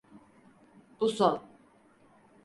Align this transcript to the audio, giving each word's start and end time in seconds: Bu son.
Bu 1.01 1.09
son. 1.09 1.41